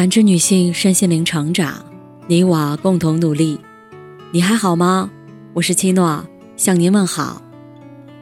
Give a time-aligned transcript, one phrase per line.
[0.00, 1.84] 感知女性身心灵成长，
[2.26, 3.60] 你我共同努力。
[4.30, 5.10] 你还好吗？
[5.52, 6.24] 我是七诺，
[6.56, 7.42] 向您问好。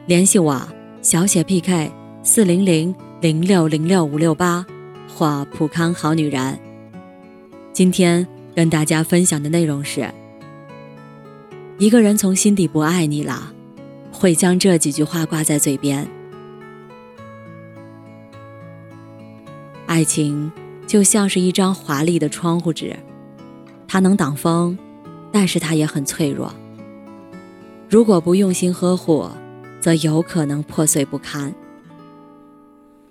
[0.05, 0.61] 联系我
[1.01, 1.89] 小写 PK
[2.21, 4.65] 四零零零六零六五六八
[5.07, 6.59] 或普康好女人。
[7.71, 10.13] 今天跟大家分享的内容是：
[11.77, 13.53] 一个人从心底不爱你了，
[14.11, 16.05] 会将这几句话挂在嘴边。
[19.85, 20.51] 爱情。
[20.89, 22.95] 就像是一张华丽的窗户纸，
[23.87, 24.75] 它能挡风，
[25.31, 26.51] 但是它也很脆弱。
[27.87, 29.29] 如果不用心呵护，
[29.79, 31.53] 则有可能破碎不堪。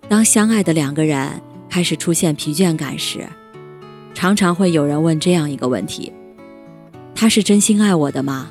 [0.08, 3.24] 当相爱的两个人开始出现疲倦感时，
[4.12, 6.12] 常常会有人问这样一个问题：
[7.14, 8.50] 他是真心爱我的吗？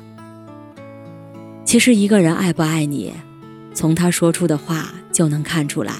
[1.66, 3.12] 其实，一个人爱不爱你，
[3.74, 5.96] 从他说出的话就能看出来。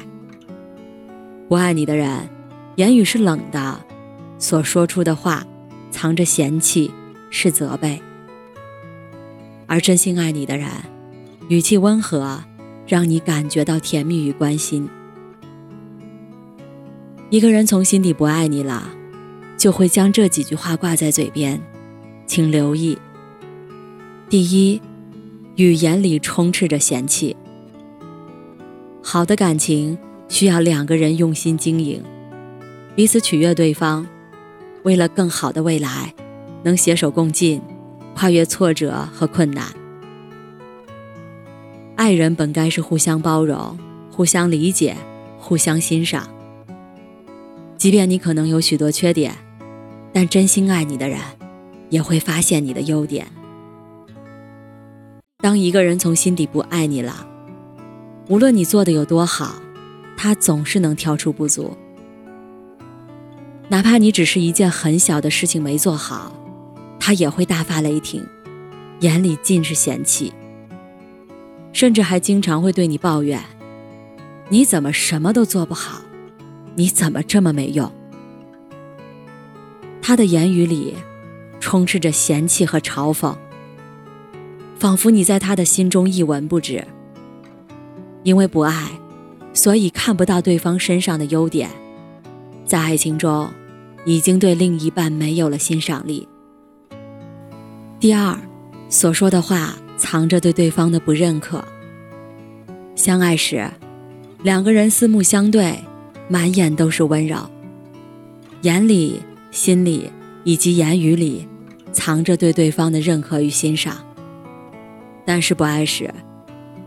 [1.47, 2.38] 不爱你的人。
[2.79, 3.81] 言语是冷的，
[4.39, 5.45] 所说出的话
[5.91, 6.89] 藏着嫌弃，
[7.29, 8.01] 是责备；
[9.67, 10.71] 而真心爱你的人，
[11.49, 12.41] 语气温和，
[12.87, 14.89] 让你感觉到甜蜜与关心。
[17.31, 18.89] 一个人从心底不爱你了，
[19.57, 21.61] 就会将这几句话挂在嘴边，
[22.29, 22.97] 请留意。
[24.31, 24.81] 第一，
[25.57, 27.37] 语言里充斥着嫌弃。
[29.03, 32.01] 好的感情需要两个人用心经营。
[32.99, 34.05] 彼此取悦对方，
[34.83, 36.13] 为了更好的未来，
[36.65, 37.63] 能携手共进，
[38.17, 39.67] 跨越挫折和困难。
[41.95, 43.79] 爱人本该是互相包容、
[44.11, 44.97] 互相理解、
[45.39, 46.29] 互相欣赏。
[47.77, 49.33] 即便你可能有许多缺点，
[50.13, 51.21] 但真心爱你的人，
[51.91, 53.29] 也会发现你的优点。
[55.41, 57.29] 当一个人从心底不爱你了，
[58.29, 59.55] 无论你做的有多好，
[60.17, 61.79] 他总是能挑出不足。
[63.71, 66.33] 哪怕你只是一件很小的事情没做好，
[66.99, 68.27] 他也会大发雷霆，
[69.01, 70.33] 眼里尽是嫌弃，
[71.73, 73.43] 甚至还经常会对你抱怨
[74.49, 76.01] ：“你怎么什么都做不好？
[76.77, 77.93] 你怎么这么没用？”
[80.01, 80.95] 他的言语里
[81.61, 83.37] 充斥着嫌弃和嘲讽，
[84.79, 86.83] 仿佛你在他的心中一文不值。
[88.23, 88.99] 因为不爱，
[89.53, 91.71] 所以看不到对方身上的优点。
[92.69, 93.51] 在爱情中，
[94.05, 96.29] 已经对另一半没有了欣赏力。
[97.99, 98.39] 第二，
[98.91, 101.65] 所说的话藏着对对方的不认可。
[102.95, 103.67] 相爱时，
[104.43, 105.83] 两个人四目相对，
[106.29, 107.39] 满眼都是温柔，
[108.61, 110.11] 眼里、心里
[110.45, 111.49] 以及言语里，
[111.91, 113.97] 藏着对对方的认可与欣赏。
[115.25, 116.13] 但是不爱时，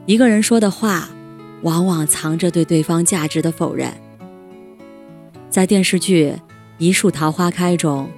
[0.05, 1.09] 一个人说的话，
[1.63, 3.91] 往往藏着对对方价值的否认。
[5.51, 6.29] 在电视剧
[6.77, 8.09] 《一树桃花开》中，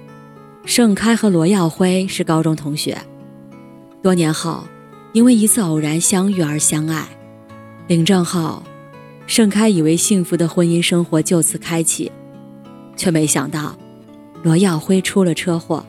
[0.64, 2.96] 盛开和罗耀辉是高中同学。
[4.00, 4.62] 多年后，
[5.12, 7.08] 因为一次偶然相遇而相爱。
[7.88, 8.62] 领证后，
[9.26, 12.12] 盛开以为幸福的婚姻生活就此开启，
[12.94, 13.76] 却没想到
[14.44, 15.84] 罗耀辉出了车祸。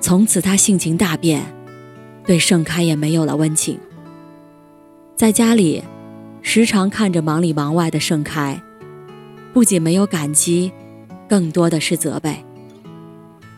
[0.00, 1.52] 从此，他性情大变，
[2.24, 3.76] 对盛开也没有了温情。
[5.16, 5.82] 在家里，
[6.42, 8.62] 时常看着忙里忙外的盛开。
[9.56, 10.70] 不仅没有感激，
[11.26, 12.44] 更多的是责备，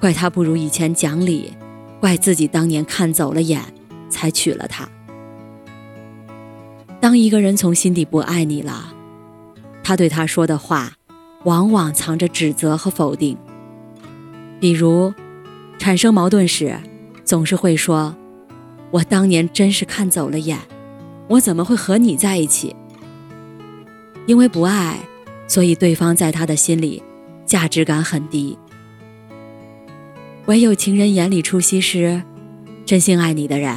[0.01, 1.53] 怪他不如以前讲理，
[1.99, 3.61] 怪自己当年看走了眼，
[4.09, 4.89] 才娶了她。
[7.01, 8.95] 当一个人从心底不爱你了，
[9.83, 10.93] 他对他说的话，
[11.43, 13.37] 往往藏着指责和否定。
[14.61, 15.13] 比如，
[15.81, 16.79] 产生矛盾时，
[17.25, 18.15] 总是会说
[18.93, 20.61] ：“我当年真是看走了眼，
[21.31, 22.77] 我怎么会和你在一起？”
[24.27, 25.01] 因为不爱。
[25.49, 27.03] 所以，对方在他的心里
[27.47, 28.57] 价值感很低。
[30.45, 32.23] 唯有情人眼里出西施，
[32.85, 33.75] 真心爱你的人，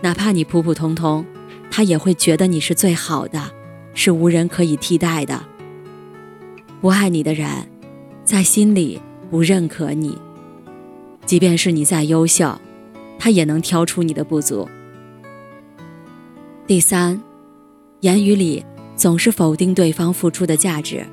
[0.00, 1.24] 哪怕你普普通通，
[1.70, 3.52] 他也会觉得你是最好的，
[3.92, 5.44] 是无人可以替代的。
[6.80, 7.48] 不爱你的人，
[8.24, 9.00] 在心里
[9.30, 10.18] 不认可你，
[11.26, 12.58] 即便是你再优秀，
[13.18, 14.66] 他也能挑出你的不足。
[16.66, 17.22] 第三，
[18.00, 18.64] 言语里。
[18.96, 21.04] 总是否定对方付出的价值。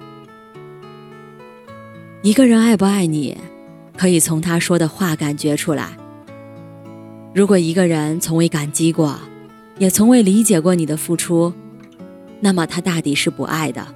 [2.22, 3.38] 一个人爱不爱你，
[3.98, 5.98] 可以从他说的话感觉出来。
[7.34, 9.18] 如果一个人从未感激过，
[9.80, 11.52] 也从未理解过你的付出，
[12.40, 13.88] 那么他大抵是不爱的。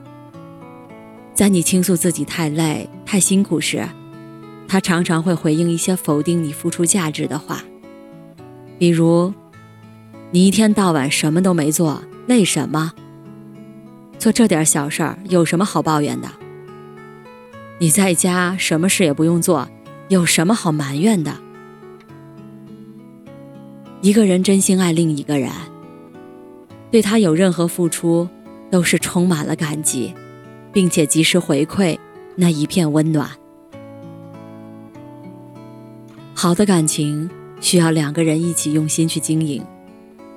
[1.34, 3.88] 在你倾诉自己太累、太辛苦时，
[4.68, 7.64] 他常常会回应一些否定你付出价值的话，
[8.80, 9.32] 比如
[10.32, 12.94] ：“你一天到晚什么都没做，累什么？”
[14.26, 16.28] 做这点小事儿有什么好抱怨的？
[17.78, 19.70] 你在家什么事也不用做，
[20.08, 21.32] 有什么好埋怨的？
[24.02, 25.52] 一个人真心爱另一个人，
[26.90, 28.28] 对他有任何付出，
[28.72, 30.12] 都是充满了感激，
[30.74, 31.96] 并且及时回馈
[32.36, 33.30] 那一片温暖。
[36.34, 37.30] 好的感情
[37.62, 39.64] 需要两个人一起用心去经营，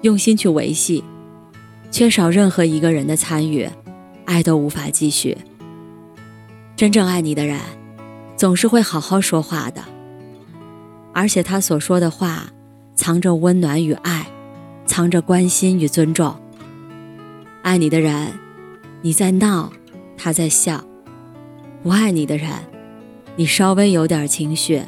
[0.03, 1.03] 用心去维系，
[1.91, 3.69] 缺少任何一个人的参与，
[4.25, 5.37] 爱都无法继续。
[6.77, 7.59] 真正爱你的人，
[8.37, 9.83] 总是会好好说话的，
[11.13, 12.45] 而且他所说的话，
[12.95, 14.27] 藏着温暖与爱，
[14.87, 16.35] 藏着关心与尊重。
[17.63, 18.39] 爱你的人，
[19.03, 19.73] 你在闹，
[20.17, 20.85] 他在笑；
[21.83, 22.51] 不爱你的人，
[23.35, 24.83] 你稍微有点情绪。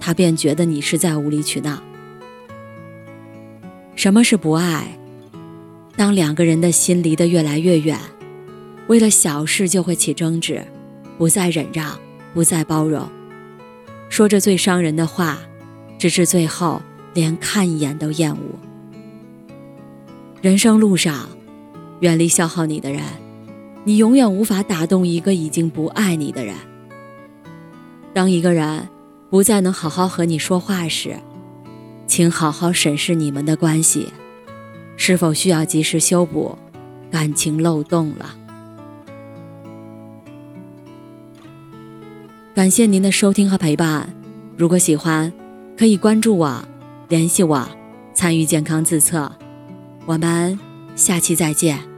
[0.00, 1.82] 他便觉得你是在无理取闹。
[3.94, 4.98] 什么是不爱？
[5.96, 7.98] 当两个人的心离得越来越远，
[8.88, 10.62] 为了小事就会起争执，
[11.18, 11.98] 不再忍让，
[12.32, 13.08] 不再包容，
[14.08, 15.38] 说着最伤人的话，
[15.98, 16.82] 直至最后
[17.12, 18.38] 连看一眼都厌恶。
[20.42, 21.28] 人生路上，
[22.00, 23.02] 远离消耗你的人，
[23.84, 26.54] 你永远无法打动一个已经不爱你的人。
[28.12, 28.88] 当一个人。
[29.30, 31.16] 不再能好好和你说话时，
[32.06, 34.12] 请好好审视你们的关系，
[34.96, 36.56] 是否需要及时修补
[37.10, 38.34] 感情漏洞了。
[42.54, 44.08] 感谢您的收听和陪伴，
[44.56, 45.32] 如果喜欢，
[45.76, 46.64] 可以关注我，
[47.08, 47.68] 联系我，
[48.14, 49.30] 参与健康自测。
[50.06, 50.58] 我们
[50.94, 51.93] 下期再见。